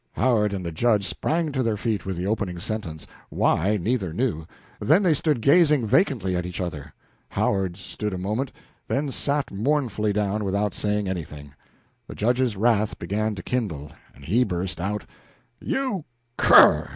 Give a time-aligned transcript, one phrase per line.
[0.13, 4.47] Howard and the Judge sprang to their feet with the opening sentence why, neither knew;
[4.79, 6.91] then they stood gazing vacantly at each other.
[7.29, 8.51] Howard stood a moment,
[8.87, 11.53] then sat mournfully down without saying anything.
[12.07, 15.03] The Judge's wrath began to kindle, and he burst out
[15.59, 16.05] "You
[16.35, 16.89] cur!